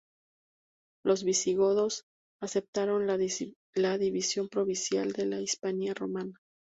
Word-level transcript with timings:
Los 1.05 1.23
visigodos 1.23 2.05
aceptaron 2.41 3.05
la 3.05 3.19
división 3.99 4.49
provincial 4.49 5.11
de 5.11 5.27
la 5.27 5.41
Hispania 5.41 5.93
Romana. 5.93 6.39